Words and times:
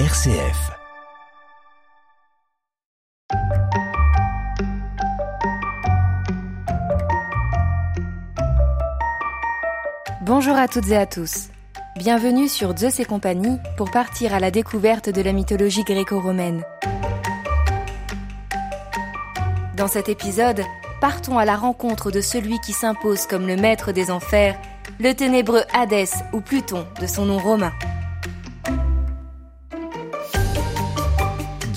RCF. 0.00 0.72
Bonjour 10.22 10.56
à 10.56 10.66
toutes 10.66 10.88
et 10.88 10.96
à 10.96 11.06
tous. 11.06 11.50
Bienvenue 11.96 12.48
sur 12.48 12.76
Zeus 12.76 12.98
et 12.98 13.04
compagnie 13.04 13.58
pour 13.76 13.92
partir 13.92 14.34
à 14.34 14.40
la 14.40 14.50
découverte 14.50 15.10
de 15.10 15.22
la 15.22 15.32
mythologie 15.32 15.84
gréco-romaine. 15.84 16.64
Dans 19.76 19.86
cet 19.86 20.08
épisode, 20.08 20.62
partons 21.00 21.38
à 21.38 21.44
la 21.44 21.54
rencontre 21.54 22.10
de 22.10 22.20
celui 22.20 22.58
qui 22.66 22.72
s'impose 22.72 23.26
comme 23.26 23.46
le 23.46 23.54
maître 23.54 23.92
des 23.92 24.10
enfers, 24.10 24.60
le 24.98 25.14
ténébreux 25.14 25.62
Hadès 25.72 26.10
ou 26.32 26.40
Pluton 26.40 26.84
de 27.00 27.06
son 27.06 27.26
nom 27.26 27.38
romain. 27.38 27.72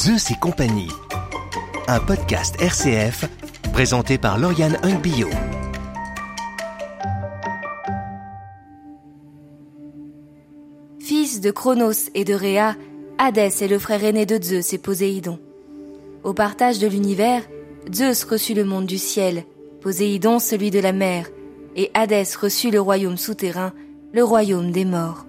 Zeus 0.08 0.32
et 0.32 0.40
compagnie. 0.40 0.88
Un 1.90 2.00
podcast 2.00 2.56
RCF 2.62 3.26
présenté 3.74 4.18
par 4.18 4.40
Lauriane 4.40 4.78
Hungbio. 4.82 5.28
Fils 11.02 11.42
de 11.42 11.52
Chronos 11.52 12.10
et 12.14 12.24
de 12.24 12.34
Rhea, 12.34 12.78
Hadès 13.18 13.48
est 13.48 13.68
le 13.68 13.80
frère 13.80 14.02
aîné 14.06 14.26
de 14.26 14.42
Zeus 14.42 14.72
et 14.72 14.78
Poséidon. 14.78 15.40
Au 16.24 16.34
partage 16.34 16.80
de 16.80 16.88
l'univers, 16.88 17.44
Zeus 17.94 18.24
reçut 18.24 18.54
le 18.54 18.64
monde 18.64 18.86
du 18.86 18.98
ciel, 18.98 19.44
Poséidon 19.82 20.40
celui 20.40 20.72
de 20.72 20.80
la 20.80 20.94
mer, 20.94 21.28
et 21.76 21.92
Hadès 21.94 22.34
reçut 22.40 22.72
le 22.72 22.80
royaume 22.80 23.18
souterrain, 23.18 23.74
le 24.14 24.24
royaume 24.24 24.72
des 24.72 24.86
morts. 24.86 25.26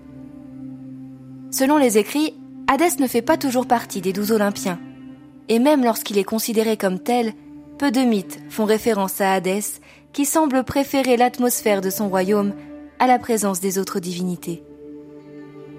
Selon 1.51 1.79
les 1.79 1.99
écrits, 1.99 2.35
Hadès 2.71 2.99
ne 2.99 3.07
fait 3.07 3.23
pas 3.23 3.39
toujours 3.39 3.67
partie 3.67 4.03
des 4.03 4.13
douze 4.13 4.31
Olympiens, 4.31 4.79
et 5.48 5.59
même 5.59 5.83
lorsqu'il 5.83 6.19
est 6.19 6.25
considéré 6.25 6.77
comme 6.77 6.98
tel, 6.98 7.33
peu 7.79 7.91
de 7.91 8.01
mythes 8.01 8.41
font 8.51 8.67
référence 8.67 9.23
à 9.23 9.33
Hadès, 9.33 9.81
qui 10.12 10.27
semble 10.27 10.62
préférer 10.65 11.17
l'atmosphère 11.17 11.81
de 11.81 11.89
son 11.89 12.11
royaume 12.11 12.53
à 12.98 13.07
la 13.07 13.19
présence 13.19 13.61
des 13.61 13.79
autres 13.79 14.01
divinités. 14.01 14.62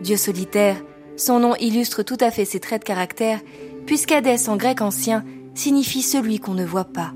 Dieu 0.01 0.17
solitaire, 0.17 0.77
son 1.15 1.39
nom 1.39 1.55
illustre 1.57 2.01
tout 2.01 2.17
à 2.21 2.31
fait 2.31 2.45
ses 2.45 2.59
traits 2.59 2.81
de 2.81 2.87
caractère, 2.87 3.39
puisqu'Hadès 3.85 4.49
en 4.49 4.57
grec 4.57 4.81
ancien 4.81 5.23
signifie 5.53 6.01
celui 6.01 6.39
qu'on 6.39 6.55
ne 6.55 6.65
voit 6.65 6.85
pas. 6.85 7.13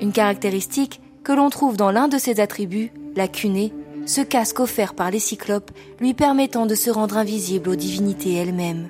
Une 0.00 0.12
caractéristique 0.12 1.02
que 1.24 1.32
l'on 1.32 1.50
trouve 1.50 1.76
dans 1.76 1.90
l'un 1.90 2.08
de 2.08 2.16
ses 2.16 2.40
attributs, 2.40 2.90
la 3.16 3.28
cunée, 3.28 3.74
ce 4.08 4.22
casque 4.22 4.58
offert 4.58 4.94
par 4.94 5.10
les 5.10 5.18
cyclopes 5.18 5.70
lui 6.00 6.14
permettant 6.14 6.64
de 6.64 6.74
se 6.74 6.90
rendre 6.90 7.18
invisible 7.18 7.68
aux 7.68 7.76
divinités 7.76 8.34
elles-mêmes. 8.34 8.88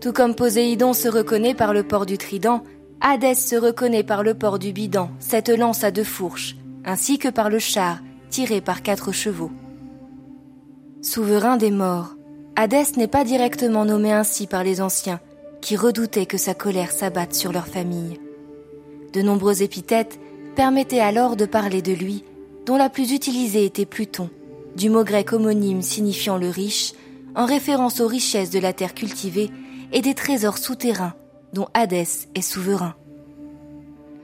Tout 0.00 0.12
comme 0.12 0.34
Poséidon 0.34 0.92
se 0.92 1.08
reconnaît 1.08 1.54
par 1.54 1.72
le 1.72 1.82
port 1.82 2.04
du 2.04 2.18
trident, 2.18 2.62
Hadès 3.00 3.34
se 3.34 3.56
reconnaît 3.56 4.02
par 4.02 4.22
le 4.22 4.34
port 4.34 4.58
du 4.58 4.72
bidon, 4.72 5.08
cette 5.20 5.48
lance 5.48 5.84
à 5.84 5.90
deux 5.90 6.04
fourches, 6.04 6.56
ainsi 6.84 7.18
que 7.18 7.28
par 7.28 7.48
le 7.48 7.58
char, 7.58 8.00
tiré 8.28 8.60
par 8.60 8.82
quatre 8.82 9.10
chevaux. 9.10 9.50
Souverain 11.00 11.56
des 11.56 11.70
morts, 11.70 12.14
Hadès 12.56 12.92
n'est 12.98 13.08
pas 13.08 13.24
directement 13.24 13.86
nommé 13.86 14.12
ainsi 14.12 14.46
par 14.46 14.64
les 14.64 14.82
anciens, 14.82 15.20
qui 15.62 15.76
redoutaient 15.76 16.26
que 16.26 16.36
sa 16.36 16.52
colère 16.52 16.90
s'abatte 16.90 17.34
sur 17.34 17.52
leur 17.52 17.66
famille. 17.66 18.20
De 19.14 19.22
nombreux 19.22 19.62
épithètes 19.62 20.20
permettaient 20.56 21.00
alors 21.00 21.36
de 21.36 21.46
parler 21.46 21.80
de 21.80 21.92
lui, 21.92 22.24
dont 22.66 22.76
la 22.76 22.88
plus 22.88 23.12
utilisée 23.12 23.64
était 23.64 23.86
Pluton, 23.86 24.30
du 24.76 24.90
mot 24.90 25.04
grec 25.04 25.32
homonyme 25.32 25.82
signifiant 25.82 26.36
le 26.36 26.48
riche, 26.48 26.92
en 27.34 27.46
référence 27.46 28.00
aux 28.00 28.06
richesses 28.06 28.50
de 28.50 28.58
la 28.58 28.72
terre 28.72 28.94
cultivée 28.94 29.50
et 29.92 30.02
des 30.02 30.14
trésors 30.14 30.58
souterrains 30.58 31.14
dont 31.52 31.68
Hadès 31.74 32.28
est 32.34 32.42
souverain. 32.42 32.94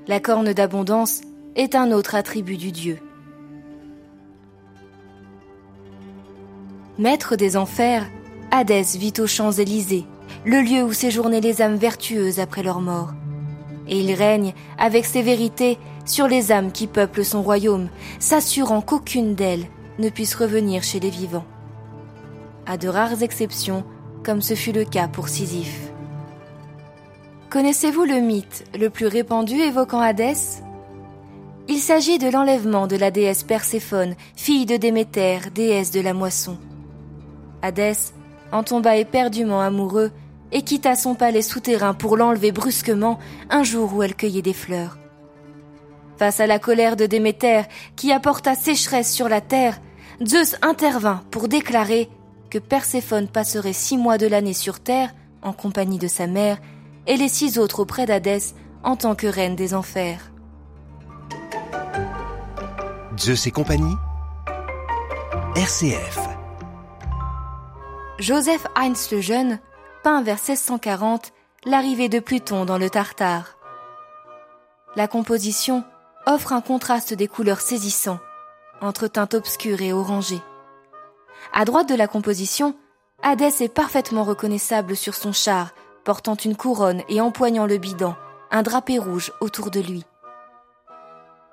La 0.07 0.21
corne 0.21 0.53
d'abondance 0.53 1.21
est 1.57 1.75
un 1.75 1.93
autre 1.93 2.15
attribut 2.15 2.57
du 2.57 2.73
dieu. 2.73 2.99
Maître 6.99 7.37
des 7.37 7.57
enfers, 7.57 8.07
Hadès 8.51 8.97
vit 8.97 9.13
aux 9.19 9.27
Champs-Élysées, 9.27 10.07
le 10.45 10.61
lieu 10.63 10.83
où 10.83 10.93
séjournaient 10.93 11.41
les 11.41 11.63
âmes 11.63 11.77
vertueuses 11.77 12.41
après 12.41 12.63
leur 12.63 12.81
mort. 12.81 13.13
Et 13.87 14.01
il 14.01 14.13
règne 14.15 14.55
avec 14.79 15.05
sévérité 15.05 15.79
sur 16.09 16.27
les 16.27 16.53
âmes 16.53 16.73
qui 16.73 16.87
peuplent 16.87 17.25
son 17.25 17.43
royaume, 17.43 17.89
s'assurant 18.19 18.81
qu'aucune 18.81 19.35
d'elles 19.35 19.67
ne 19.99 20.09
puisse 20.09 20.35
revenir 20.35 20.83
chez 20.83 21.01
les 21.01 21.11
vivants. 21.11 21.45
À 22.67 22.77
de 22.77 22.89
rares 22.89 23.23
exceptions, 23.23 23.85
comme 24.25 24.43
ce 24.43 24.55
fut 24.55 24.73
le 24.73 24.85
cas 24.85 25.09
pour 25.09 25.29
Sisyphe. 25.29 25.91
Connaissez-vous 27.51 28.05
le 28.05 28.21
mythe 28.21 28.65
le 28.79 28.91
plus 28.91 29.07
répandu 29.07 29.55
évoquant 29.55 30.01
Hadès? 30.01 30.63
Il 31.69 31.79
s'agit 31.79 32.19
de 32.19 32.29
l'enlèvement 32.29 32.87
de 32.87 32.97
la 32.97 33.11
déesse 33.11 33.43
Perséphone, 33.43 34.15
fille 34.37 34.67
de 34.67 34.77
Déméter, 34.77 35.51
déesse 35.55 35.91
de 35.91 36.01
la 36.01 36.15
moisson. 36.15 36.59
Hadès 37.63 38.13
en 38.53 38.63
tomba 38.63 38.97
éperdument 38.97 39.61
amoureux 39.61 40.11
et 40.53 40.63
quitta 40.63 40.95
son 40.95 41.15
palais 41.15 41.43
souterrain 41.43 41.93
pour 41.93 42.17
l'enlever 42.17 42.53
brusquement 42.53 43.19
un 43.51 43.63
jour 43.63 43.95
où 43.95 44.03
elle 44.03 44.15
cueillait 44.15 44.43
des 44.43 44.55
fleurs. 44.55 44.99
Face 46.19 46.41
à 46.41 46.49
la 46.49 46.59
colère 46.59 46.97
de 46.97 47.07
Déméter, 47.07 47.63
qui 47.95 48.13
apporta 48.13 48.57
sécheresse 48.57 49.13
sur 49.13 49.29
la 49.29 49.41
terre, 49.41 49.79
Zeus 50.27 50.57
intervint 50.63 51.23
pour 51.31 51.47
déclarer 51.47 52.09
que 52.51 52.59
Perséphone 52.59 53.29
passerait 53.29 53.73
six 53.73 53.97
mois 53.97 54.19
de 54.19 54.27
l'année 54.27 54.53
sur 54.53 54.81
terre 54.81 55.15
en 55.43 55.53
compagnie 55.53 55.99
de 55.99 56.09
sa 56.09 56.27
mère 56.27 56.59
et 57.07 57.17
les 57.17 57.29
six 57.29 57.59
autres 57.59 57.81
auprès 57.81 58.05
d'Hadès 58.05 58.55
en 58.83 58.97
tant 58.97 59.15
que 59.15 59.29
reine 59.29 59.55
des 59.55 59.75
enfers. 59.75 60.33
Zeus 63.17 63.47
et 63.47 63.53
compagnie. 63.53 63.95
RCF. 65.55 66.19
Joseph 68.19 68.67
Heinz 68.75 69.13
le 69.13 69.21
Jeune 69.21 69.61
peint 70.03 70.23
vers 70.23 70.37
1640 70.37 71.33
l'arrivée 71.65 72.09
de 72.09 72.19
Pluton 72.19 72.65
dans 72.65 72.79
le 72.79 72.91
Tartare. 72.91 73.57
La 74.97 75.07
composition 75.07 75.85
offre 76.29 76.53
un 76.53 76.61
contraste 76.61 77.15
des 77.15 77.27
couleurs 77.27 77.63
saisissant, 77.63 78.19
entre 78.83 79.09
teintes 79.09 79.35
obscures 79.35 79.81
et 79.81 79.95
orangées. 79.95 80.43
À 81.55 81.65
droite 81.65 81.89
de 81.89 81.95
la 81.95 82.07
composition, 82.07 82.77
Hadès 83.23 83.55
est 83.61 83.73
parfaitement 83.73 84.25
reconnaissable 84.25 84.95
sur 84.95 85.15
son 85.15 85.33
char, 85.33 85.71
portant 86.05 86.35
une 86.35 86.55
couronne 86.55 87.03
et 87.09 87.23
empoignant 87.23 87.67
le 87.67 87.79
bidon, 87.79 88.15
un 88.51 88.63
drapé 88.63 88.99
rouge 88.99 89.33
autour 89.41 89.71
de 89.71 89.81
lui. 89.81 90.05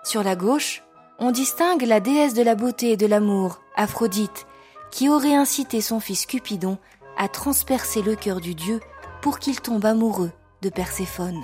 Sur 0.04 0.24
la 0.24 0.36
gauche, 0.36 0.84
on 1.20 1.32
distingue 1.32 1.84
la 1.84 2.02
déesse 2.02 2.34
de 2.34 2.44
la 2.44 2.56
beauté 2.56 2.92
et 2.92 2.98
de 2.98 3.08
l'amour, 3.08 3.62
Aphrodite, 3.78 4.46
qui 4.92 5.08
aurait 5.08 5.36
incité 5.36 5.80
son 5.80 6.02
fils 6.02 6.26
Cupidon 6.26 6.78
à 7.18 7.30
transpercer 7.30 8.02
le 8.02 8.16
cœur 8.16 8.42
du 8.42 8.56
dieu 8.56 8.82
pour 9.22 9.40
qu'il 9.40 9.62
tombe 9.62 9.86
amoureux 9.86 10.32
de 10.62 10.70
Perséphone. 10.70 11.42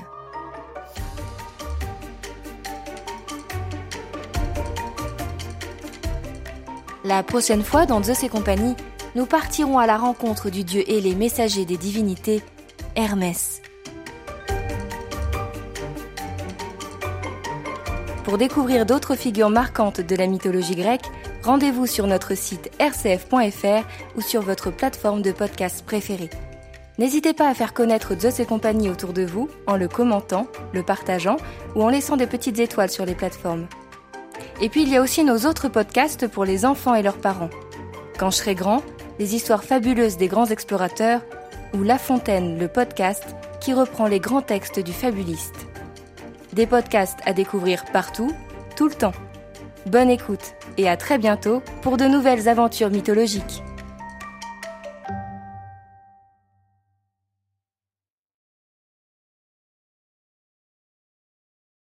La 7.04 7.24
prochaine 7.24 7.64
fois, 7.64 7.88
dans 7.88 8.04
Zeus 8.04 8.24
et 8.24 8.30
compagnie, 8.30 8.76
nous 9.16 9.26
partirons 9.26 9.80
à 9.80 9.88
la 9.88 9.98
rencontre 9.98 10.52
du 10.52 10.64
dieu 10.64 10.84
ailé 10.88 11.16
messager 11.16 11.66
des 11.66 11.78
divinités, 11.78 12.44
Hermès. 12.96 13.64
Pour 18.24 18.38
découvrir 18.38 18.86
d'autres 18.86 19.16
figures 19.16 19.50
marquantes 19.50 20.00
de 20.00 20.16
la 20.16 20.28
mythologie 20.28 20.76
grecque, 20.76 21.08
rendez-vous 21.42 21.88
sur 21.88 22.06
notre 22.06 22.36
site 22.36 22.70
rcf.fr 22.80 23.84
ou 24.16 24.22
sur 24.22 24.44
votre 24.44 24.70
plateforme 24.70 25.24
de 25.24 25.32
podcast 25.32 25.84
préférée. 25.84 26.30
N'hésitez 27.00 27.34
pas 27.34 27.50
à 27.50 27.56
faire 27.56 27.74
connaître 27.74 28.14
Zeus 28.14 28.40
et 28.40 28.46
compagnie 28.46 28.92
autour 28.92 29.12
de 29.12 29.24
vous 29.24 29.50
en 29.66 29.76
le 29.76 29.88
commentant, 29.88 30.46
le 30.72 30.84
partageant 30.84 31.38
ou 31.76 31.82
en 31.82 31.90
laissant 31.90 32.16
des 32.16 32.28
petites 32.28 32.60
étoiles 32.60 32.92
sur 32.92 33.08
les 33.08 33.16
plateformes. 33.16 33.66
Et 34.62 34.70
puis 34.70 34.84
il 34.84 34.90
y 34.90 34.96
a 34.96 35.02
aussi 35.02 35.24
nos 35.24 35.48
autres 35.48 35.70
podcasts 35.70 36.28
pour 36.28 36.46
les 36.46 36.66
enfants 36.66 36.94
et 36.94 37.02
leurs 37.02 37.18
parents. 37.18 37.50
Quand 38.20 38.30
je 38.30 38.38
serai 38.38 38.54
grand, 38.54 38.84
les 39.18 39.34
histoires 39.36 39.64
fabuleuses 39.64 40.18
des 40.18 40.28
grands 40.28 40.46
explorateurs 40.46 41.22
ou 41.74 41.82
La 41.82 41.98
Fontaine, 41.98 42.60
le 42.60 42.68
podcast 42.68 43.24
qui 43.60 43.74
reprend 43.74 44.08
les 44.08 44.20
grands 44.20 44.44
textes 44.44 44.80
du 44.80 44.94
fabuliste. 44.94 45.66
Des 46.54 46.68
podcasts 46.68 47.20
à 47.26 47.34
découvrir 47.34 47.86
partout, 47.86 48.32
tout 48.76 48.88
le 48.88 48.94
temps. 48.94 49.14
Bonne 49.88 50.12
écoute 50.12 50.54
et 50.78 50.88
à 50.88 50.96
très 50.96 51.18
bientôt 51.18 51.64
pour 51.82 51.98
de 51.98 52.06
nouvelles 52.06 52.48
aventures 52.48 52.92
mythologiques. 52.92 53.64